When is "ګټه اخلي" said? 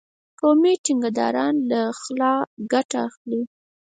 2.73-3.41